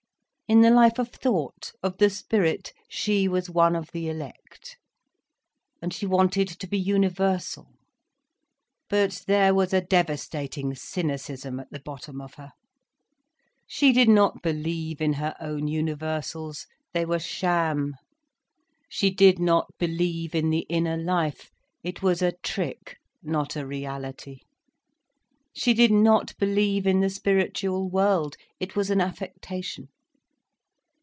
In 0.49 0.59
the 0.59 0.69
life 0.69 0.99
of 0.99 1.07
thought, 1.11 1.71
of 1.81 1.97
the 1.97 2.09
spirit, 2.09 2.73
she 2.89 3.25
was 3.25 3.49
one 3.49 3.73
of 3.73 3.89
the 3.93 4.09
elect. 4.09 4.75
And 5.81 5.93
she 5.93 6.05
wanted 6.05 6.49
to 6.49 6.67
be 6.67 6.77
universal. 6.77 7.71
But 8.89 9.23
there 9.27 9.55
was 9.55 9.71
a 9.71 9.79
devastating 9.79 10.75
cynicism 10.75 11.61
at 11.61 11.71
the 11.71 11.79
bottom 11.79 12.19
of 12.19 12.33
her. 12.33 12.51
She 13.65 13.93
did 13.93 14.09
not 14.09 14.41
believe 14.41 14.99
in 14.99 15.13
her 15.13 15.33
own 15.39 15.69
universals—they 15.69 17.05
were 17.05 17.17
sham. 17.17 17.95
She 18.89 19.09
did 19.09 19.39
not 19.39 19.69
believe 19.79 20.35
in 20.35 20.49
the 20.49 20.65
inner 20.67 20.97
life—it 20.97 22.01
was 22.03 22.21
a 22.21 22.33
trick, 22.43 22.97
not 23.23 23.55
a 23.55 23.65
reality. 23.65 24.41
She 25.55 25.73
did 25.73 25.93
not 25.93 26.37
believe 26.37 26.85
in 26.85 26.99
the 26.99 27.09
spiritual 27.09 27.89
world—it 27.89 28.75
was 28.75 28.89
an 28.89 28.99
affectation. 28.99 29.87